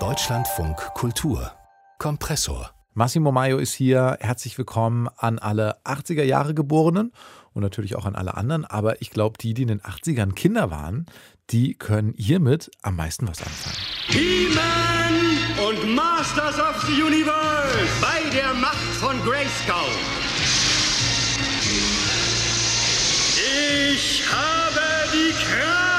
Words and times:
Deutschlandfunk 0.00 0.76
Kultur 0.94 1.52
Kompressor 2.00 2.72
Massimo 2.92 3.30
Maio 3.30 3.58
ist 3.58 3.72
hier. 3.72 4.18
Herzlich 4.18 4.58
willkommen 4.58 5.08
an 5.16 5.38
alle 5.38 5.76
80er 5.84 6.24
Jahre 6.24 6.54
Geborenen 6.54 7.12
und 7.52 7.62
natürlich 7.62 7.94
auch 7.94 8.04
an 8.04 8.16
alle 8.16 8.36
anderen. 8.36 8.64
Aber 8.64 9.00
ich 9.00 9.10
glaube, 9.10 9.38
die, 9.38 9.54
die 9.54 9.62
in 9.62 9.68
den 9.68 9.80
80ern 9.80 10.32
Kinder 10.32 10.72
waren, 10.72 11.06
die 11.50 11.74
können 11.74 12.14
hiermit 12.16 12.68
am 12.82 12.96
meisten 12.96 13.28
was 13.28 13.40
anfangen. 13.40 13.76
He-Man 14.08 15.68
und 15.68 15.94
Masters 15.94 16.58
of 16.58 16.84
the 16.88 17.00
Universe 17.00 17.78
bei 18.00 18.28
der 18.36 18.54
Macht 18.54 18.74
von 18.74 19.14
Grayskull. 19.22 19.76
Ich 23.94 24.24
habe 24.32 24.80
die 25.12 25.30
Kraft. 25.30 25.93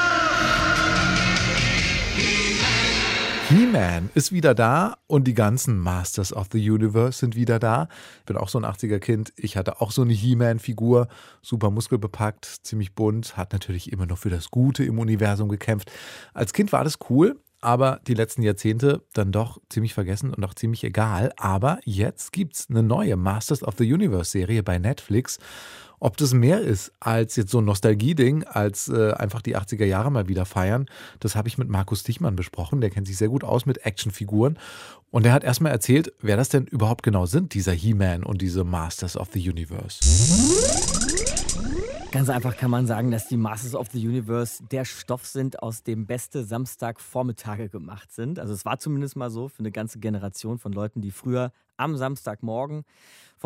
He-Man 3.76 4.08
ist 4.14 4.32
wieder 4.32 4.54
da 4.54 4.96
und 5.06 5.24
die 5.24 5.34
ganzen 5.34 5.78
Masters 5.78 6.32
of 6.32 6.48
the 6.50 6.70
Universe 6.70 7.18
sind 7.18 7.36
wieder 7.36 7.58
da. 7.58 7.88
Ich 8.20 8.24
bin 8.24 8.38
auch 8.38 8.48
so 8.48 8.58
ein 8.58 8.64
80er-Kind. 8.64 9.34
Ich 9.36 9.58
hatte 9.58 9.82
auch 9.82 9.90
so 9.90 10.00
eine 10.00 10.14
He-Man-Figur, 10.14 11.08
super 11.42 11.70
muskelbepackt, 11.70 12.46
ziemlich 12.62 12.94
bunt, 12.94 13.36
hat 13.36 13.52
natürlich 13.52 13.92
immer 13.92 14.06
noch 14.06 14.16
für 14.16 14.30
das 14.30 14.50
Gute 14.50 14.82
im 14.82 14.98
Universum 14.98 15.50
gekämpft. 15.50 15.92
Als 16.32 16.54
Kind 16.54 16.72
war 16.72 16.84
das 16.84 16.98
cool, 17.10 17.38
aber 17.60 18.00
die 18.06 18.14
letzten 18.14 18.40
Jahrzehnte 18.40 19.02
dann 19.12 19.30
doch 19.30 19.58
ziemlich 19.68 19.92
vergessen 19.92 20.32
und 20.32 20.42
auch 20.42 20.54
ziemlich 20.54 20.82
egal. 20.82 21.32
Aber 21.36 21.78
jetzt 21.84 22.32
gibt 22.32 22.54
es 22.56 22.70
eine 22.70 22.82
neue 22.82 23.16
Masters 23.16 23.62
of 23.62 23.74
the 23.76 23.92
Universe-Serie 23.92 24.62
bei 24.62 24.78
Netflix. 24.78 25.38
Ob 25.98 26.16
das 26.16 26.34
mehr 26.34 26.60
ist 26.60 26.92
als 27.00 27.36
jetzt 27.36 27.50
so 27.50 27.58
ein 27.58 27.64
Nostalgie-Ding, 27.64 28.44
als 28.44 28.88
äh, 28.88 29.12
einfach 29.12 29.42
die 29.42 29.56
80er 29.56 29.84
Jahre 29.84 30.10
mal 30.10 30.28
wieder 30.28 30.44
feiern, 30.44 30.86
das 31.20 31.36
habe 31.36 31.48
ich 31.48 31.58
mit 31.58 31.68
Markus 31.68 32.02
Dichmann 32.02 32.36
besprochen. 32.36 32.80
Der 32.80 32.90
kennt 32.90 33.06
sich 33.06 33.16
sehr 33.16 33.28
gut 33.28 33.44
aus 33.44 33.66
mit 33.66 33.86
Actionfiguren. 33.86 34.58
Und 35.10 35.24
er 35.24 35.32
hat 35.32 35.44
erstmal 35.44 35.72
erzählt, 35.72 36.12
wer 36.20 36.36
das 36.36 36.48
denn 36.48 36.64
überhaupt 36.64 37.02
genau 37.02 37.26
sind, 37.26 37.54
dieser 37.54 37.72
He-Man 37.72 38.24
und 38.24 38.42
diese 38.42 38.64
Masters 38.64 39.16
of 39.16 39.28
the 39.32 39.48
Universe. 39.48 40.00
Ganz 42.10 42.28
einfach 42.28 42.56
kann 42.56 42.70
man 42.70 42.86
sagen, 42.86 43.10
dass 43.10 43.28
die 43.28 43.36
Masters 43.36 43.74
of 43.74 43.88
the 43.92 44.06
Universe 44.06 44.64
der 44.70 44.84
Stoff 44.84 45.26
sind, 45.26 45.62
aus 45.62 45.82
dem 45.82 46.06
beste 46.06 46.44
Samstagvormittage 46.44 47.68
gemacht 47.68 48.12
sind. 48.12 48.38
Also 48.38 48.54
es 48.54 48.64
war 48.64 48.78
zumindest 48.78 49.16
mal 49.16 49.30
so 49.30 49.48
für 49.48 49.60
eine 49.60 49.70
ganze 49.70 49.98
Generation 49.98 50.58
von 50.58 50.72
Leuten, 50.72 51.00
die 51.00 51.10
früher 51.10 51.52
am 51.76 51.96
Samstagmorgen 51.96 52.84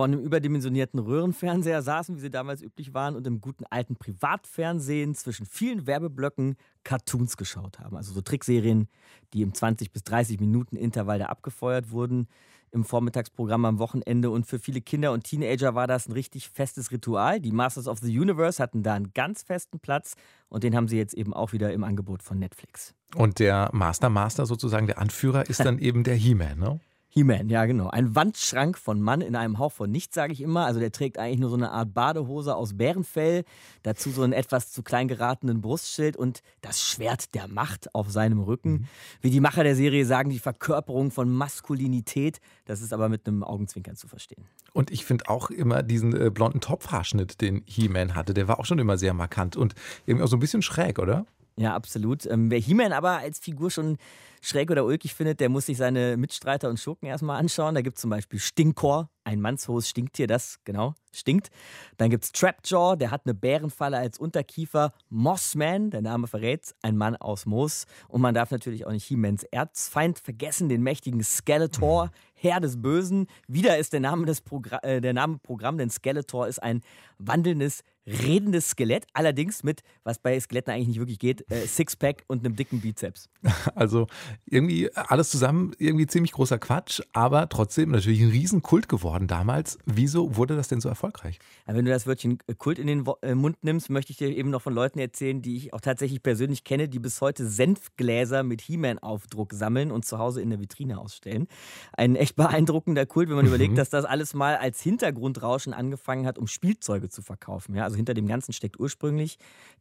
vor 0.01 0.07
einem 0.07 0.21
überdimensionierten 0.21 0.99
Röhrenfernseher 0.99 1.83
saßen, 1.83 2.17
wie 2.17 2.21
sie 2.21 2.31
damals 2.31 2.63
üblich 2.63 2.95
waren, 2.95 3.17
und 3.17 3.27
im 3.27 3.43
guten 3.43 3.65
alten 3.69 3.97
Privatfernsehen 3.97 5.15
zwischen 5.15 5.45
vielen 5.45 5.87
Werbeblöcken 5.87 6.57
Cartoons 6.85 7.37
geschaut 7.37 7.79
haben. 7.81 7.99
Also 7.99 8.15
so 8.15 8.23
Trickserien, 8.23 8.89
die 9.35 9.43
im 9.43 9.53
20 9.53 9.93
bis 9.93 10.03
30 10.05 10.41
Minuten 10.41 10.77
Intervall 10.77 11.19
da 11.19 11.27
abgefeuert 11.27 11.91
wurden 11.91 12.29
im 12.71 12.83
Vormittagsprogramm 12.83 13.67
am 13.67 13.79
Wochenende. 13.79 14.31
Und 14.31 14.47
für 14.47 14.59
viele 14.59 14.81
Kinder 14.81 15.13
und 15.13 15.25
Teenager 15.25 15.75
war 15.75 15.87
das 15.87 16.09
ein 16.09 16.13
richtig 16.13 16.49
festes 16.49 16.93
Ritual. 16.93 17.39
Die 17.39 17.53
Masters 17.53 17.87
of 17.87 17.99
the 17.99 18.19
Universe 18.19 18.63
hatten 18.63 18.83
da 18.83 18.95
einen 18.95 19.13
ganz 19.13 19.43
festen 19.43 19.81
Platz 19.81 20.15
und 20.49 20.65
den 20.65 20.75
haben 20.75 20.89
sie 20.89 20.97
jetzt 20.97 21.13
eben 21.13 21.35
auch 21.35 21.53
wieder 21.53 21.75
im 21.75 21.85
Angebot 21.85 22.23
von 22.23 22.39
Netflix. 22.39 22.95
Und 23.17 23.39
der 23.39 23.69
Master 23.75 24.09
Master 24.09 24.47
sozusagen, 24.47 24.87
der 24.87 24.97
Anführer, 24.97 25.51
ist 25.51 25.61
dann 25.65 25.79
eben 25.79 26.05
der 26.05 26.15
He-Man, 26.15 26.59
ne? 26.59 26.81
He-Man, 27.13 27.49
ja 27.49 27.67
genau. 27.67 27.89
Ein 27.89 28.15
Wandschrank 28.15 28.79
von 28.79 29.01
Mann 29.01 29.21
in 29.21 29.35
einem 29.35 29.59
Hauch 29.59 29.73
von 29.73 29.91
nichts, 29.91 30.15
sage 30.15 30.33
ich 30.33 30.41
immer. 30.41 30.65
Also 30.67 30.79
der 30.79 30.93
trägt 30.93 31.19
eigentlich 31.19 31.41
nur 31.41 31.51
so 31.51 31.57
eine 31.57 31.73
Art 31.73 31.93
Badehose 31.93 32.55
aus 32.55 32.77
Bärenfell, 32.77 33.45
dazu 33.83 34.11
so 34.11 34.23
einen 34.23 34.33
etwas 34.33 34.71
zu 34.71 34.85
klein 34.85 35.09
geratenen 35.09 35.61
Brustschild 35.61 36.17
und 36.17 36.43
das 36.61 36.81
Schwert 36.81 37.35
der 37.35 37.49
Macht 37.49 37.93
auf 37.97 38.11
seinem 38.13 38.41
Rücken. 38.41 38.73
Mhm. 38.73 38.87
Wie 39.23 39.31
die 39.31 39.41
Macher 39.41 39.65
der 39.65 39.75
Serie 39.75 40.07
sagen, 40.07 40.31
die 40.31 40.39
Verkörperung 40.39 41.11
von 41.11 41.29
Maskulinität. 41.29 42.41
Das 42.65 42.81
ist 42.81 42.93
aber 42.93 43.09
mit 43.09 43.27
einem 43.27 43.43
Augenzwinkern 43.43 43.97
zu 43.97 44.07
verstehen. 44.07 44.45
Und 44.73 44.93
ich 44.93 45.05
finde 45.05 45.29
auch 45.29 45.51
immer 45.51 45.83
diesen 45.83 46.15
äh, 46.15 46.31
blonden 46.31 46.61
Topfhaarschnitt, 46.61 47.41
den 47.41 47.63
He-Man 47.67 48.15
hatte, 48.15 48.35
der 48.35 48.47
war 48.47 48.61
auch 48.61 48.65
schon 48.65 48.79
immer 48.79 48.97
sehr 48.97 49.15
markant 49.15 49.57
und 49.57 49.75
irgendwie 50.07 50.25
auch 50.25 50.29
so 50.29 50.37
ein 50.37 50.41
bisschen 50.41 50.63
schräg, 50.63 51.01
oder? 51.01 51.27
Ja, 51.57 51.75
absolut. 51.75 52.25
Ähm, 52.27 52.51
wer 52.51 52.59
He-Man 52.59 52.93
aber 52.93 53.19
als 53.19 53.39
Figur 53.39 53.71
schon 53.71 53.99
schräg 54.41 54.71
oder 54.71 54.85
ulkig 54.85 55.15
findet, 55.15 55.41
der 55.41 55.49
muss 55.49 55.67
sich 55.67 55.77
seine 55.77 56.17
Mitstreiter 56.17 56.69
und 56.69 56.79
Schurken 56.79 57.07
erstmal 57.07 57.39
anschauen. 57.39 57.75
Da 57.75 57.83
gibt 57.83 57.97
es 57.97 58.03
zum 58.03 58.11
Beispiel 58.11 58.39
Stinkor, 58.39 59.11
ein 59.25 59.41
mannshohes 59.41 59.89
Stinktier, 59.89 60.27
das 60.27 60.59
genau 60.65 60.95
stinkt. 61.13 61.51
Dann 61.99 62.11
gibt 62.11 62.25
es 62.25 62.33
Trapjaw, 62.33 62.97
der 62.97 63.11
hat 63.11 63.23
eine 63.25 63.35
Bärenfalle 63.35 63.99
als 63.99 64.19
Unterkiefer. 64.19 64.93
Mossman, 65.09 65.91
der 65.91 66.03
Name 66.03 66.27
verrät, 66.27 66.75
ein 66.83 66.97
Mann 66.97 67.17
aus 67.17 67.47
Moos. 67.47 67.87
Und 68.09 68.21
man 68.23 68.35
darf 68.35 68.51
natürlich 68.51 68.87
auch 68.87 68.93
nicht 68.93 69.07
He-Mans 69.07 69.45
Erzfeind 69.45 70.19
vergessen, 70.19 70.69
den 70.69 70.83
mächtigen 70.83 71.23
Skeletor. 71.23 72.11
Herr 72.41 72.61
des 72.61 72.81
Bösen. 72.81 73.27
Wieder 73.49 73.77
ist 73.77 73.93
der 73.93 74.01
Name, 74.01 74.25
des 74.25 74.41
Progr 74.41 74.79
äh, 74.83 75.03
der 75.03 75.13
Name 75.13 75.39
Programm, 75.39 75.77
denn 75.77 75.91
Skeletor 75.91 76.49
ist 76.49 76.63
ein 76.63 76.81
wandelndes 77.19 77.83
redendes 78.07 78.71
Skelett, 78.71 79.07
allerdings 79.13 79.63
mit, 79.63 79.83
was 80.05 80.19
bei 80.19 80.41
Skeletten 80.41 80.73
eigentlich 80.73 80.89
nicht 80.89 80.99
wirklich 80.99 81.19
geht, 81.19 81.51
äh, 81.51 81.67
Sixpack 81.67 82.25
und 82.29 82.45
einem 82.45 82.57
dicken 82.57 82.81
Bizeps. 82.81 83.29
Also 83.75 84.07
irgendwie 84.47 84.95
alles 84.95 85.31
zusammen, 85.31 85.73
irgendwie 85.79 86.07
ziemlich 86.07 86.33
großer 86.33 86.59
Quatsch, 86.59 87.01
aber 87.13 87.49
trotzdem 87.49 87.91
natürlich 87.91 88.21
ein 88.21 88.31
Riesenkult 88.31 88.89
geworden 88.89 89.27
damals. 89.27 89.79
Wieso 89.87 90.37
wurde 90.37 90.57
das 90.57 90.69
denn 90.69 90.81
so 90.81 90.89
erfolgreich? 90.89 91.39
Ja, 91.67 91.75
wenn 91.75 91.85
du 91.85 91.91
das 91.91 92.07
Wörtchen 92.07 92.39
Kult 92.59 92.79
in 92.79 92.87
den 92.87 93.05
äh, 93.23 93.35
Mund 93.35 93.63
nimmst, 93.63 93.91
möchte 93.91 94.13
ich 94.13 94.19
dir 94.19 94.29
eben 94.29 94.51
noch 94.51 94.63
von 94.63 94.75
Leuten 94.75 94.99
erzählen, 94.99 95.43
die 95.43 95.57
ich 95.57 95.73
auch 95.75 95.81
tatsächlich 95.81 96.23
persönlich 96.23 96.65
kenne, 96.65 96.89
die 96.89 96.99
bis 96.99 97.21
heute 97.21 97.47
Senfgläser 97.47 98.43
mit 98.43 98.61
He-Man-Aufdruck 98.61 99.53
sammeln 99.53 99.91
und 99.91 100.05
zu 100.05 100.19
Hause 100.19 100.43
in 100.43 100.51
der 100.51 100.61
Vitrine 100.61 100.99
ausstellen. 100.99 101.47
Ein 101.93 102.17
echt 102.17 102.37
beeindruckender 102.37 103.07
Kult, 103.07 103.29
wenn 103.29 103.37
man 103.37 103.45
mhm. 103.45 103.55
überlegt, 103.55 103.79
dass 103.79 103.91
das 103.91 104.05
alles 104.05 104.35
mal 104.35 104.57
als 104.57 104.81
Hintergrundrauschen 104.81 105.73
angefangen 105.73 106.27
hat, 106.27 106.39
um 106.39 106.47
Spielzeuge 106.47 107.09
zu 107.09 107.23
verkaufen. 107.23 107.75
Ja, 107.75 107.85
also 107.85 107.97
hinter 107.97 108.15
dem 108.15 108.27
Ganzen 108.27 108.53
steckt 108.53 108.79
ursprünglich 108.79 109.39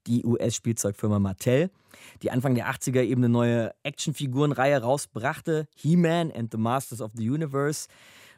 die 0.07 0.25
US-Spielzeugfirma 0.25 1.19
Mattel, 1.19 1.69
die 2.21 2.31
Anfang 2.31 2.55
der 2.55 2.69
80er 2.69 3.01
eben 3.01 3.21
eine 3.21 3.29
neue 3.29 3.73
Actionfigurenreihe 4.39 4.81
rausbrachte, 4.81 5.67
He-Man 5.75 6.31
and 6.31 6.51
the 6.51 6.57
Masters 6.57 7.01
of 7.01 7.11
the 7.15 7.29
Universe. 7.29 7.87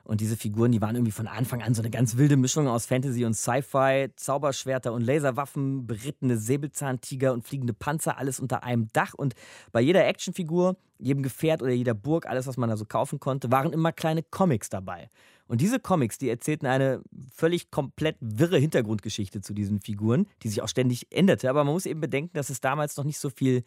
Und 0.03 0.19
diese 0.19 0.35
Figuren, 0.35 0.71
die 0.71 0.81
waren 0.81 0.95
irgendwie 0.95 1.11
von 1.11 1.27
Anfang 1.27 1.61
an 1.61 1.75
so 1.75 1.81
eine 1.83 1.91
ganz 1.91 2.17
wilde 2.17 2.35
Mischung 2.35 2.67
aus 2.67 2.87
Fantasy 2.87 3.23
und 3.23 3.35
Sci-Fi, 3.35 4.09
Zauberschwerter 4.15 4.93
und 4.93 5.03
Laserwaffen, 5.03 5.85
berittene 5.85 6.37
Säbelzahntiger 6.37 7.33
und 7.33 7.47
fliegende 7.47 7.73
Panzer, 7.73 8.17
alles 8.17 8.39
unter 8.39 8.63
einem 8.63 8.87
Dach. 8.93 9.13
Und 9.13 9.35
bei 9.71 9.79
jeder 9.79 10.07
Actionfigur, 10.07 10.75
jedem 10.97 11.21
Gefährt 11.21 11.61
oder 11.61 11.71
jeder 11.71 11.93
Burg, 11.93 12.25
alles, 12.25 12.47
was 12.47 12.57
man 12.57 12.69
da 12.69 12.77
so 12.77 12.85
kaufen 12.85 13.19
konnte, 13.19 13.51
waren 13.51 13.73
immer 13.73 13.91
kleine 13.91 14.23
Comics 14.23 14.69
dabei. 14.69 15.07
Und 15.45 15.61
diese 15.61 15.79
Comics, 15.79 16.17
die 16.17 16.29
erzählten 16.29 16.65
eine 16.65 17.03
völlig 17.31 17.69
komplett 17.69 18.15
wirre 18.21 18.57
Hintergrundgeschichte 18.57 19.41
zu 19.41 19.53
diesen 19.53 19.81
Figuren, 19.81 20.25
die 20.41 20.47
sich 20.47 20.63
auch 20.63 20.67
ständig 20.67 21.11
änderte. 21.11 21.47
Aber 21.47 21.63
man 21.63 21.75
muss 21.75 21.85
eben 21.85 22.01
bedenken, 22.01 22.31
dass 22.33 22.49
es 22.49 22.59
damals 22.59 22.97
noch 22.97 23.03
nicht 23.03 23.19
so 23.19 23.29
viel 23.29 23.63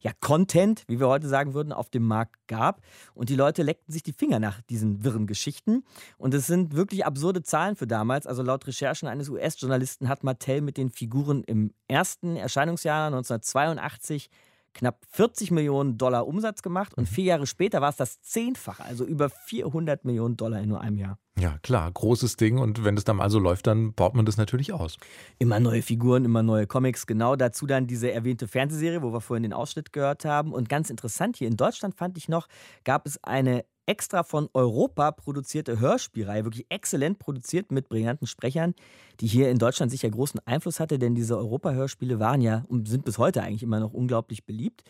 ja, 0.00 0.12
Content, 0.20 0.84
wie 0.88 0.98
wir 0.98 1.08
heute 1.08 1.28
sagen 1.28 1.54
würden, 1.54 1.72
auf 1.72 1.90
dem 1.90 2.06
Markt 2.06 2.36
gab. 2.46 2.80
Und 3.14 3.28
die 3.28 3.36
Leute 3.36 3.62
leckten 3.62 3.92
sich 3.92 4.02
die 4.02 4.12
Finger 4.12 4.38
nach 4.38 4.60
diesen 4.62 5.04
wirren 5.04 5.26
Geschichten. 5.26 5.84
Und 6.16 6.32
es 6.34 6.46
sind 6.46 6.74
wirklich 6.74 7.04
absurde 7.04 7.42
Zahlen 7.42 7.76
für 7.76 7.86
damals. 7.86 8.26
Also 8.26 8.42
laut 8.42 8.66
Recherchen 8.66 9.08
eines 9.08 9.28
US-Journalisten 9.28 10.08
hat 10.08 10.24
Mattel 10.24 10.62
mit 10.62 10.78
den 10.78 10.90
Figuren 10.90 11.44
im 11.44 11.74
ersten 11.86 12.36
Erscheinungsjahr 12.36 13.06
1982 13.06 14.30
knapp 14.74 15.04
40 15.10 15.50
Millionen 15.50 15.98
Dollar 15.98 16.26
Umsatz 16.26 16.62
gemacht 16.62 16.94
und 16.94 17.08
vier 17.08 17.24
Jahre 17.24 17.46
später 17.46 17.80
war 17.80 17.90
es 17.90 17.96
das 17.96 18.20
Zehnfache, 18.20 18.84
also 18.84 19.04
über 19.04 19.30
400 19.30 20.04
Millionen 20.04 20.36
Dollar 20.36 20.60
in 20.60 20.68
nur 20.68 20.80
einem 20.80 20.98
Jahr. 20.98 21.18
Ja, 21.38 21.58
klar, 21.62 21.90
großes 21.90 22.36
Ding 22.36 22.58
und 22.58 22.84
wenn 22.84 22.96
das 22.96 23.04
dann 23.04 23.16
mal 23.16 23.30
so 23.30 23.38
läuft, 23.38 23.66
dann 23.66 23.94
baut 23.94 24.14
man 24.14 24.26
das 24.26 24.36
natürlich 24.36 24.72
aus. 24.72 24.98
Immer 25.38 25.58
neue 25.58 25.80
Figuren, 25.80 26.24
immer 26.24 26.42
neue 26.42 26.66
Comics, 26.66 27.06
genau 27.06 27.34
dazu 27.34 27.66
dann 27.66 27.86
diese 27.86 28.12
erwähnte 28.12 28.46
Fernsehserie, 28.46 29.02
wo 29.02 29.12
wir 29.12 29.20
vorhin 29.20 29.44
den 29.44 29.52
Ausschnitt 29.54 29.92
gehört 29.92 30.24
haben. 30.24 30.52
Und 30.52 30.68
ganz 30.68 30.90
interessant, 30.90 31.36
hier 31.36 31.48
in 31.48 31.56
Deutschland 31.56 31.94
fand 31.94 32.18
ich 32.18 32.28
noch, 32.28 32.46
gab 32.84 33.06
es 33.06 33.22
eine 33.24 33.64
extra 33.86 34.22
von 34.22 34.48
Europa 34.54 35.10
produzierte 35.12 35.80
Hörspielreihe, 35.80 36.44
wirklich 36.44 36.66
exzellent 36.68 37.18
produziert 37.18 37.72
mit 37.72 37.88
brillanten 37.88 38.26
Sprechern, 38.26 38.74
die 39.20 39.26
hier 39.26 39.50
in 39.50 39.58
Deutschland 39.58 39.90
sicher 39.90 40.10
großen 40.10 40.40
Einfluss 40.46 40.80
hatte, 40.80 40.98
denn 40.98 41.14
diese 41.14 41.36
Europa-Hörspiele 41.36 42.18
waren 42.18 42.40
ja 42.40 42.64
und 42.68 42.88
sind 42.88 43.04
bis 43.04 43.18
heute 43.18 43.42
eigentlich 43.42 43.62
immer 43.62 43.80
noch 43.80 43.92
unglaublich 43.92 44.44
beliebt. 44.44 44.84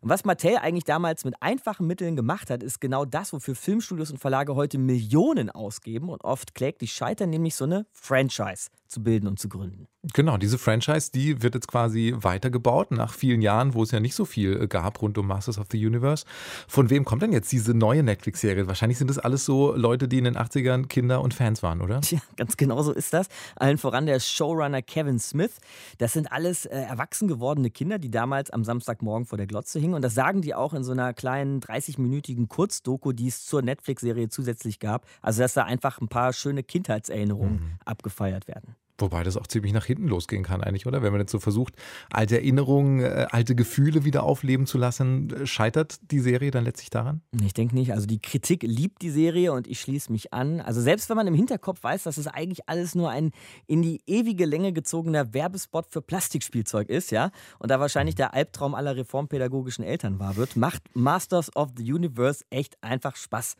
Und 0.00 0.08
was 0.08 0.24
Mattel 0.24 0.56
eigentlich 0.56 0.84
damals 0.84 1.24
mit 1.24 1.34
einfachen 1.40 1.86
Mitteln 1.86 2.16
gemacht 2.16 2.50
hat, 2.50 2.62
ist 2.62 2.80
genau 2.80 3.04
das, 3.04 3.32
wofür 3.32 3.54
Filmstudios 3.54 4.10
und 4.10 4.18
Verlage 4.18 4.54
heute 4.54 4.78
Millionen 4.78 5.50
ausgeben 5.50 6.08
und 6.08 6.24
oft 6.24 6.54
kläglich 6.54 6.92
scheitern, 6.92 7.30
nämlich 7.30 7.54
so 7.54 7.64
eine 7.64 7.86
Franchise 7.92 8.70
zu 8.88 9.02
bilden 9.02 9.26
und 9.26 9.38
zu 9.38 9.48
gründen. 9.48 9.88
Genau, 10.14 10.36
diese 10.36 10.58
Franchise, 10.58 11.10
die 11.12 11.42
wird 11.42 11.54
jetzt 11.54 11.68
quasi 11.68 12.14
weitergebaut 12.16 12.92
nach 12.92 13.12
vielen 13.12 13.42
Jahren, 13.42 13.74
wo 13.74 13.82
es 13.82 13.90
ja 13.90 13.98
nicht 13.98 14.14
so 14.14 14.24
viel 14.24 14.68
gab 14.68 15.02
rund 15.02 15.18
um 15.18 15.26
Masters 15.26 15.58
of 15.58 15.66
the 15.70 15.84
Universe. 15.84 16.24
Von 16.68 16.90
wem 16.90 17.04
kommt 17.04 17.22
denn 17.22 17.32
jetzt 17.32 17.50
diese 17.50 17.74
neue 17.74 18.02
Netflix 18.02 18.16
Netflix-Serie. 18.26 18.66
Wahrscheinlich 18.66 18.98
sind 18.98 19.08
das 19.08 19.18
alles 19.18 19.44
so 19.44 19.74
Leute, 19.74 20.08
die 20.08 20.18
in 20.18 20.24
den 20.24 20.36
80ern 20.36 20.86
Kinder 20.86 21.20
und 21.20 21.34
Fans 21.34 21.62
waren, 21.62 21.80
oder? 21.80 22.00
Tja, 22.00 22.18
ganz 22.36 22.56
genau 22.56 22.82
so 22.82 22.92
ist 22.92 23.12
das. 23.12 23.28
Allen 23.56 23.78
voran 23.78 24.06
der 24.06 24.20
Showrunner 24.20 24.82
Kevin 24.82 25.18
Smith. 25.18 25.58
Das 25.98 26.12
sind 26.12 26.32
alles 26.32 26.66
äh, 26.66 26.76
erwachsen 26.76 27.28
gewordene 27.28 27.70
Kinder, 27.70 27.98
die 27.98 28.10
damals 28.10 28.50
am 28.50 28.64
Samstagmorgen 28.64 29.26
vor 29.26 29.38
der 29.38 29.46
Glotze 29.46 29.78
hingen. 29.78 29.94
Und 29.94 30.02
das 30.02 30.14
sagen 30.14 30.42
die 30.42 30.54
auch 30.54 30.74
in 30.74 30.84
so 30.84 30.92
einer 30.92 31.12
kleinen 31.12 31.60
30-minütigen 31.60 32.48
Kurzdoku, 32.48 33.12
die 33.12 33.28
es 33.28 33.44
zur 33.44 33.62
Netflix-Serie 33.62 34.28
zusätzlich 34.28 34.78
gab. 34.80 35.06
Also, 35.22 35.42
dass 35.42 35.54
da 35.54 35.64
einfach 35.64 36.00
ein 36.00 36.08
paar 36.08 36.32
schöne 36.32 36.62
Kindheitserinnerungen 36.62 37.54
mhm. 37.54 37.78
abgefeiert 37.84 38.48
werden. 38.48 38.75
Wobei 38.98 39.22
das 39.24 39.36
auch 39.36 39.46
ziemlich 39.46 39.74
nach 39.74 39.84
hinten 39.84 40.08
losgehen 40.08 40.42
kann 40.42 40.62
eigentlich, 40.62 40.86
oder? 40.86 41.02
Wenn 41.02 41.12
man 41.12 41.20
jetzt 41.20 41.32
so 41.32 41.38
versucht, 41.38 41.74
alte 42.10 42.36
Erinnerungen, 42.36 43.00
äh, 43.00 43.26
alte 43.30 43.54
Gefühle 43.54 44.04
wieder 44.04 44.22
aufleben 44.22 44.66
zu 44.66 44.78
lassen, 44.78 45.30
äh, 45.30 45.46
scheitert 45.46 45.98
die 46.10 46.20
Serie 46.20 46.50
dann 46.50 46.64
letztlich 46.64 46.88
daran? 46.88 47.20
Ich 47.44 47.52
denke 47.52 47.74
nicht. 47.74 47.92
Also 47.92 48.06
die 48.06 48.20
Kritik 48.20 48.62
liebt 48.62 49.02
die 49.02 49.10
Serie 49.10 49.52
und 49.52 49.66
ich 49.66 49.80
schließe 49.80 50.10
mich 50.10 50.32
an. 50.32 50.60
Also 50.60 50.80
selbst 50.80 51.10
wenn 51.10 51.16
man 51.16 51.26
im 51.26 51.34
Hinterkopf 51.34 51.82
weiß, 51.82 52.04
dass 52.04 52.16
es 52.16 52.26
eigentlich 52.26 52.68
alles 52.68 52.94
nur 52.94 53.10
ein 53.10 53.32
in 53.66 53.82
die 53.82 54.00
ewige 54.06 54.46
Länge 54.46 54.72
gezogener 54.72 55.34
Werbespot 55.34 55.86
für 55.90 56.00
Plastikspielzeug 56.00 56.88
ist, 56.88 57.10
ja, 57.10 57.30
und 57.58 57.70
da 57.70 57.80
wahrscheinlich 57.80 58.14
der 58.14 58.32
Albtraum 58.32 58.74
aller 58.74 58.96
reformpädagogischen 58.96 59.84
Eltern 59.84 60.18
wahr 60.18 60.36
wird, 60.36 60.56
macht 60.56 60.82
Masters 60.94 61.54
of 61.54 61.70
the 61.76 61.92
Universe 61.92 62.44
echt 62.48 62.82
einfach 62.82 63.16
Spaß. 63.16 63.56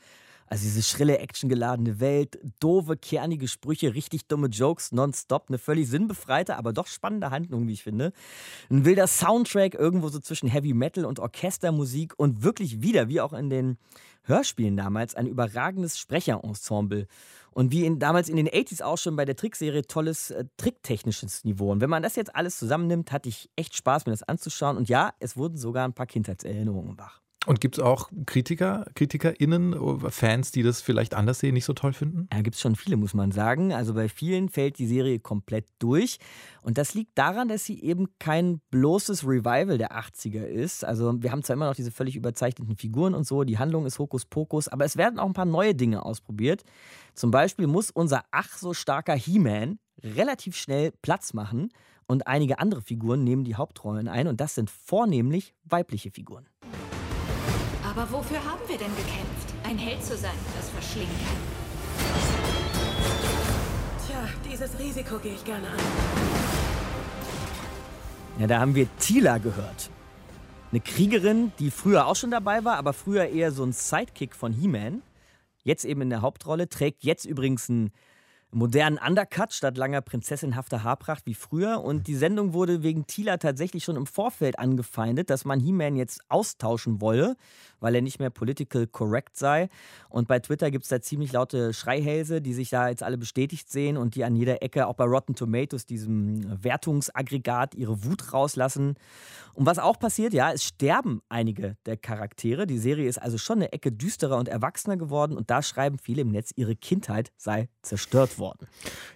Also 0.49 0.65
diese 0.65 0.83
schrille, 0.83 1.19
actiongeladene 1.19 1.99
Welt, 2.01 2.39
doofe, 2.61 2.97
kernige 2.97 3.49
Sprüche, 3.49 3.95
richtig 3.95 4.27
dumme 4.27 4.49
Jokes 4.49 4.93
nonstop, 4.93 5.47
eine 5.49 5.59
völlig 5.59 5.89
sinnbefreite, 5.89 6.57
aber 6.57 6.73
doch 6.73 6.87
spannende 6.87 7.31
Handlung, 7.31 7.67
wie 7.67 7.73
ich 7.73 7.83
finde. 7.83 8.13
Ein 8.71 8.85
wilder 8.85 9.07
Soundtrack 9.07 9.75
irgendwo 9.75 10.09
so 10.09 10.21
zwischen 10.21 10.49
Heavy 10.49 10.73
Metal 10.73 11.05
und 11.05 11.19
Orchestermusik 11.19 12.15
und 12.17 12.43
wirklich 12.43 12.83
wieder, 12.83 13.09
wie 13.09 13.21
auch 13.21 13.33
in 13.33 13.51
den 13.51 13.79
Hörspielen 14.23 14.77
damals, 14.77 15.15
ein 15.15 15.27
überragendes 15.27 15.99
Sprecherensemble. 15.99 17.07
Und 17.53 17.73
wie 17.73 17.87
in, 17.87 17.99
damals 17.99 18.29
in 18.29 18.37
den 18.37 18.49
80s 18.49 18.83
auch 18.83 18.99
schon 18.99 19.17
bei 19.17 19.25
der 19.25 19.35
Trickserie 19.35 19.87
tolles 19.87 20.31
äh, 20.31 20.45
tricktechnisches 20.59 21.43
Niveau. 21.45 21.73
Und 21.73 21.81
wenn 21.81 21.89
man 21.89 22.03
das 22.03 22.15
jetzt 22.15 22.37
alles 22.37 22.59
zusammennimmt, 22.59 23.13
hatte 23.13 23.31
ich 23.31 23.49
echt 23.57 23.75
Spaß, 23.75 24.05
mir 24.05 24.13
das 24.13 24.23
anzuschauen. 24.23 24.77
Und 24.77 24.91
ja, 24.91 25.15
es 25.21 25.39
wurden 25.39 25.57
sogar 25.57 25.89
ein 25.89 25.95
paar 25.95 26.07
Kindheitserinnerungen 26.07 26.99
wach. 26.99 27.23
Und 27.47 27.61
gibt 27.61 27.79
es 27.79 27.85
auch 27.85 28.11
Kritiker, 28.27 28.87
KritikerInnen, 28.95 30.11
Fans, 30.11 30.51
die 30.51 30.65
das 30.65 30.81
vielleicht 30.81 31.15
anders 31.15 31.39
sehen, 31.39 31.55
nicht 31.55 31.65
so 31.65 31.75
toll 31.75 31.93
finden? 31.93 32.29
Ja, 32.33 32.43
gibt 32.43 32.57
es 32.57 32.61
schon 32.61 32.75
viele, 32.75 32.97
muss 32.97 33.15
man 33.15 33.31
sagen. 33.31 33.73
Also 33.73 33.95
bei 33.95 34.09
vielen 34.09 34.49
fällt 34.49 34.79
die 34.79 34.87
Serie 34.87 35.21
komplett 35.21 35.67
durch. 35.79 36.19
Und 36.63 36.77
das 36.77 36.95
liegt 36.95 37.17
daran, 37.17 37.47
dass 37.47 37.65
sie 37.65 37.81
eben 37.83 38.09
kein 38.19 38.61
bloßes 38.71 39.23
Revival 39.25 39.79
der 39.79 39.93
80er 39.93 40.45
ist. 40.45 40.85
Also 40.85 41.23
wir 41.23 41.31
haben 41.31 41.45
zwar 41.45 41.55
immer 41.55 41.67
noch 41.67 41.77
diese 41.77 41.93
völlig 41.93 42.17
überzeichneten 42.17 42.77
Figuren 42.77 43.15
und 43.15 43.25
so, 43.25 43.45
die 43.45 43.59
Handlung 43.59 43.87
ist 43.87 44.01
Hokuspokus, 44.01 44.67
aber 44.67 44.85
es 44.85 44.97
werden 44.97 45.21
auch 45.21 45.27
ein 45.27 45.33
paar 45.33 45.45
neue 45.45 45.77
Dinge 45.77 46.05
ausprobiert. 46.05 46.65
Zum 47.15 47.31
Beispiel 47.31 47.69
muss 47.69 47.93
unser 47.93 48.25
ach 48.33 48.59
so 48.59 48.75
starker 48.75 49.15
He-Man 49.15 49.79
relativ 50.03 50.57
schnell 50.57 50.93
Platz 51.01 51.33
machen 51.33 51.71
und 52.07 52.27
einige 52.27 52.59
andere 52.59 52.83
Figuren 52.83 53.23
nehmen 53.23 53.45
die 53.45 53.55
Hauptrollen 53.55 54.09
ein 54.09 54.27
und 54.27 54.41
das 54.41 54.57
sind 54.57 54.69
vornehmlich 54.69 55.55
weibliche 55.65 56.11
Figuren. 56.11 56.49
Aber 57.97 58.13
wofür 58.13 58.37
haben 58.45 58.61
wir 58.67 58.77
denn 58.77 58.95
gekämpft? 58.95 59.55
Ein 59.65 59.79
Held 59.79 60.05
zu 60.05 60.19
sein, 60.19 60.35
das 60.55 60.69
verschlingen 60.69 61.17
kann. 61.17 61.37
Tja, 64.07 64.29
dieses 64.51 64.79
Risiko 64.79 65.19
gehe 65.19 65.33
ich 65.33 65.43
gerne 65.43 65.67
an. 65.67 65.79
Ja, 68.39 68.47
da 68.47 68.61
haben 68.61 68.75
wir 68.75 68.87
Tila 68.99 69.39
gehört. 69.39 69.89
Eine 70.73 70.83
Kriegerin, 70.83 71.53
die 71.59 71.71
früher 71.71 72.07
auch 72.07 72.17
schon 72.17 72.31
dabei 72.31 72.67
war, 72.67 72.77
aber 72.77 72.93
früher 72.93 73.29
eher 73.29 73.51
so 73.51 73.65
ein 73.65 73.73
Sidekick 73.73 74.37
von 74.37 74.53
He-Man. 74.53 75.01
Jetzt 75.65 75.87
eben 75.87 76.03
in 76.03 76.11
der 76.11 76.21
Hauptrolle, 76.21 76.69
trägt 76.69 77.03
jetzt 77.03 77.25
übrigens 77.25 77.71
ein 77.71 77.93
modernen 78.53 78.99
Undercut 78.99 79.53
statt 79.53 79.77
langer 79.77 80.01
prinzessinhafter 80.01 80.83
Haarpracht 80.83 81.27
wie 81.27 81.35
früher. 81.35 81.83
Und 81.83 82.07
die 82.07 82.15
Sendung 82.15 82.53
wurde 82.53 82.83
wegen 82.83 83.07
Tila 83.07 83.37
tatsächlich 83.37 83.85
schon 83.85 83.97
im 83.97 84.07
Vorfeld 84.07 84.59
angefeindet, 84.59 85.31
dass 85.31 85.45
man 85.45 85.61
He-Man 85.61 85.97
jetzt 85.97 86.23
austauschen 86.29 87.01
wolle, 87.01 87.37
weil 87.81 87.95
er 87.95 88.03
nicht 88.03 88.19
mehr 88.19 88.31
political 88.31 88.87
correct 88.87 89.37
sei. 89.37 89.69
Und 90.09 90.29
bei 90.29 90.39
Twitter 90.39 90.71
gibt 90.71 90.85
es 90.85 90.89
da 90.89 91.01
ziemlich 91.01 91.33
laute 91.33 91.75
Schreihälse, 91.75 92.41
die 92.41 92.55
sich 92.55 92.71
da 92.71 92.89
jetzt 92.89 93.03
alle 93.03 93.19
bestätigt 93.19 93.71
sehen 93.71 93.97
und 93.97 94.15
die 94.15 94.25
an 94.25 94.37
jeder 94.37 94.63
Ecke, 94.63 94.87
auch 94.87 94.95
bei 94.95 95.05
Rotten 95.05 95.35
Tomatoes, 95.35 95.87
diesem 95.87 96.63
Wertungsaggregat, 96.63 97.75
ihre 97.75 98.05
Wut 98.05 98.33
rauslassen. 98.33 98.95
Und 99.55 99.67
was 99.67 99.79
auch 99.79 99.99
passiert, 99.99 100.33
ja, 100.33 100.53
es 100.53 100.65
sterben 100.65 101.23
einige 101.29 101.77
der 101.87 101.97
Charaktere. 101.97 102.67
Die 102.67 102.79
Serie 102.79 103.09
ist 103.09 103.19
also 103.19 103.39
schon 103.39 103.59
eine 103.59 103.73
Ecke 103.73 103.93
düsterer 103.93 104.37
und 104.39 104.49
erwachsener 104.49 104.97
geworden 104.97 105.37
und 105.37 105.51
da 105.51 105.63
schreiben 105.63 105.99
viele 105.99 106.23
im 106.23 106.31
Netz, 106.31 106.53
ihre 106.57 106.77
Kindheit 106.77 107.33
sei 107.37 107.69
zerstört 107.83 108.36
worden. 108.39 108.67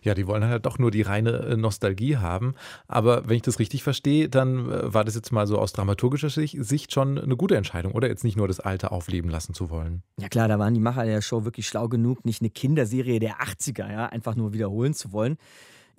Ja, 0.03 0.15
die 0.15 0.27
wollen 0.27 0.45
halt 0.45 0.67
doch 0.67 0.79
nur 0.79 0.91
die 0.91 1.03
reine 1.03 1.31
äh, 1.31 1.57
Nostalgie 1.57 2.17
haben. 2.17 2.55
Aber 2.89 3.29
wenn 3.29 3.37
ich 3.37 3.43
das 3.43 3.59
richtig 3.59 3.83
verstehe, 3.83 4.29
dann 4.29 4.71
äh, 4.71 4.95
war 4.95 5.05
das 5.05 5.15
jetzt 5.15 5.33
mal 5.33 5.47
so 5.47 5.59
aus 5.59 5.73
dramaturgischer 5.73 6.31
Sicht 6.31 6.93
schon 6.93 7.19
eine 7.19 7.37
gute 7.37 7.57
Entscheidung, 7.57 7.93
oder? 7.93 8.09
Jetzt 8.09 8.25
nicht 8.25 8.37
nur 8.37 8.49
das 8.49 8.61
Alte 8.61 8.93
aufleben 8.93 9.31
lassen 9.31 9.55
zu 9.55 9.71
wollen. 9.71 10.03
Ja 10.19 10.29
klar, 10.29 10.49
da 10.49 10.59
waren 10.59 10.75
die 10.75 10.81
Macher 10.81 11.05
der 11.05 11.23
Show 11.23 11.45
wirklich 11.45 11.67
schlau 11.67 11.89
genug, 11.89 12.25
nicht 12.25 12.43
eine 12.43 12.51
Kinderserie 12.51 13.21
der 13.21 13.41
80er, 13.41 13.91
ja, 13.91 14.07
einfach 14.07 14.35
nur 14.35 14.53
wiederholen 14.53 14.95
zu 14.95 15.13
wollen. 15.13 15.37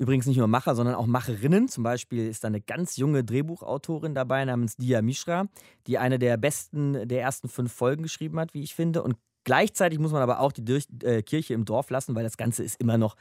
Übrigens 0.02 0.26
nicht 0.26 0.38
nur 0.38 0.48
Macher, 0.48 0.74
sondern 0.74 0.96
auch 0.96 1.06
Macherinnen. 1.06 1.68
Zum 1.68 1.84
Beispiel 1.84 2.28
ist 2.28 2.44
da 2.44 2.48
eine 2.48 2.60
ganz 2.60 2.98
junge 2.98 3.24
Drehbuchautorin 3.24 4.16
dabei 4.16 4.44
namens 4.46 4.76
Dia 4.76 5.04
Mishra, 5.04 5.46
die 5.86 6.00
eine 6.00 6.18
der 6.18 6.38
besten 6.38 7.08
der 7.08 7.22
ersten 7.22 7.50
fünf 7.50 7.72
Folgen 7.72 8.02
geschrieben 8.02 8.40
hat, 8.40 8.56
wie 8.56 8.64
ich 8.64 8.74
finde. 8.74 9.04
Und 9.04 9.18
gleichzeitig 9.44 10.00
muss 10.00 10.12
man 10.12 10.22
aber 10.22 10.40
auch 10.40 10.52
die 10.52 10.64
äh, 11.04 11.22
Kirche 11.22 11.54
im 11.54 11.66
Dorf 11.66 11.90
lassen, 11.90 12.16
weil 12.16 12.24
das 12.24 12.38
Ganze 12.38 12.64
ist 12.64 12.80
immer 12.80 12.98
noch 12.98 13.16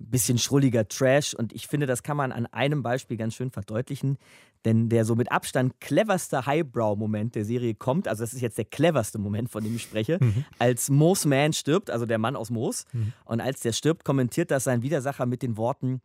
ein 0.00 0.10
bisschen 0.10 0.38
schrulliger 0.38 0.88
Trash. 0.88 1.34
Und 1.34 1.52
ich 1.52 1.66
finde, 1.66 1.86
das 1.86 2.02
kann 2.02 2.16
man 2.16 2.32
an 2.32 2.46
einem 2.46 2.82
Beispiel 2.82 3.16
ganz 3.16 3.34
schön 3.34 3.50
verdeutlichen. 3.50 4.18
Denn 4.64 4.88
der 4.88 5.04
so 5.04 5.14
mit 5.14 5.32
Abstand 5.32 5.80
cleverste 5.80 6.44
Highbrow-Moment 6.44 7.34
der 7.34 7.44
Serie 7.44 7.74
kommt, 7.74 8.08
also 8.08 8.22
das 8.22 8.34
ist 8.34 8.42
jetzt 8.42 8.58
der 8.58 8.66
cleverste 8.66 9.18
Moment, 9.18 9.50
von 9.50 9.64
dem 9.64 9.74
ich 9.74 9.82
spreche, 9.82 10.18
mhm. 10.20 10.44
als 10.58 10.90
Moos 10.90 11.24
Man 11.24 11.52
stirbt, 11.52 11.90
also 11.90 12.04
der 12.04 12.18
Mann 12.18 12.36
aus 12.36 12.50
Moos. 12.50 12.84
Mhm. 12.92 13.12
Und 13.24 13.40
als 13.40 13.60
der 13.60 13.72
stirbt, 13.72 14.04
kommentiert 14.04 14.50
das 14.50 14.64
sein 14.64 14.82
Widersacher 14.82 15.26
mit 15.26 15.42
den 15.42 15.56
Worten, 15.56 16.00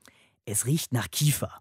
es 0.46 0.66
riecht 0.66 0.94
nach 0.94 1.10
Kiefer. 1.10 1.52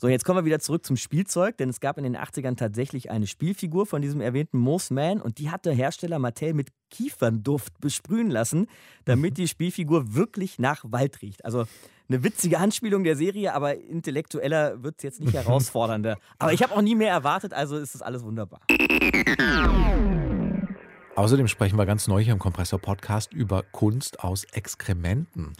So, 0.00 0.06
jetzt 0.06 0.24
kommen 0.24 0.38
wir 0.38 0.44
wieder 0.44 0.60
zurück 0.60 0.86
zum 0.86 0.96
Spielzeug, 0.96 1.56
denn 1.56 1.68
es 1.68 1.80
gab 1.80 1.98
in 1.98 2.04
den 2.04 2.16
80ern 2.16 2.56
tatsächlich 2.56 3.10
eine 3.10 3.26
Spielfigur 3.26 3.84
von 3.84 4.00
diesem 4.00 4.20
erwähnten 4.20 4.56
Moose 4.56 4.94
Man 4.94 5.20
und 5.20 5.38
die 5.38 5.50
hat 5.50 5.66
der 5.66 5.74
Hersteller 5.74 6.20
Mattel 6.20 6.54
mit 6.54 6.68
Kiefernduft 6.88 7.80
besprühen 7.80 8.30
lassen, 8.30 8.68
damit 9.06 9.38
die 9.38 9.48
Spielfigur 9.48 10.14
wirklich 10.14 10.60
nach 10.60 10.84
Wald 10.86 11.20
riecht. 11.20 11.44
Also 11.44 11.64
eine 12.08 12.22
witzige 12.22 12.60
Anspielung 12.60 13.02
der 13.02 13.16
Serie, 13.16 13.52
aber 13.52 13.76
intellektueller 13.76 14.84
wird 14.84 14.98
es 14.98 15.02
jetzt 15.02 15.20
nicht 15.20 15.32
herausfordernder. 15.34 16.16
Aber 16.38 16.52
ich 16.52 16.62
habe 16.62 16.76
auch 16.76 16.82
nie 16.82 16.94
mehr 16.94 17.10
erwartet, 17.10 17.52
also 17.52 17.76
ist 17.76 17.96
das 17.96 18.02
alles 18.02 18.22
wunderbar. 18.22 18.60
Außerdem 21.18 21.48
sprechen 21.48 21.76
wir 21.76 21.84
ganz 21.84 22.06
neu 22.06 22.22
hier 22.22 22.32
im 22.32 22.38
Kompressor 22.38 22.78
Podcast 22.78 23.32
über 23.32 23.64
Kunst 23.64 24.20
aus 24.20 24.44
Exkrementen. 24.52 25.54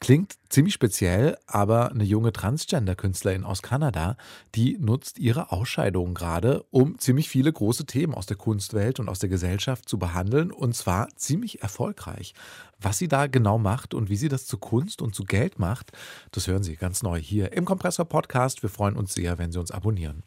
Klingt 0.00 0.34
ziemlich 0.48 0.74
speziell, 0.74 1.38
aber 1.46 1.92
eine 1.92 2.02
junge 2.02 2.32
Transgender-Künstlerin 2.32 3.44
aus 3.44 3.62
Kanada, 3.62 4.16
die 4.56 4.76
nutzt 4.76 5.20
ihre 5.20 5.52
Ausscheidungen 5.52 6.14
gerade, 6.14 6.64
um 6.72 6.98
ziemlich 6.98 7.28
viele 7.28 7.52
große 7.52 7.86
Themen 7.86 8.12
aus 8.12 8.26
der 8.26 8.36
Kunstwelt 8.36 8.98
und 8.98 9.08
aus 9.08 9.20
der 9.20 9.28
Gesellschaft 9.28 9.88
zu 9.88 10.00
behandeln 10.00 10.50
und 10.50 10.74
zwar 10.74 11.06
ziemlich 11.14 11.62
erfolgreich. 11.62 12.34
Was 12.80 12.98
sie 12.98 13.06
da 13.06 13.28
genau 13.28 13.56
macht 13.56 13.94
und 13.94 14.08
wie 14.08 14.16
sie 14.16 14.28
das 14.28 14.46
zu 14.46 14.58
Kunst 14.58 15.00
und 15.00 15.14
zu 15.14 15.22
Geld 15.22 15.60
macht, 15.60 15.92
das 16.32 16.48
hören 16.48 16.64
Sie 16.64 16.74
ganz 16.74 17.04
neu 17.04 17.20
hier 17.20 17.52
im 17.52 17.64
Kompressor 17.66 18.04
Podcast. 18.04 18.64
Wir 18.64 18.68
freuen 18.68 18.96
uns 18.96 19.14
sehr, 19.14 19.38
wenn 19.38 19.52
Sie 19.52 19.60
uns 19.60 19.70
abonnieren. 19.70 20.24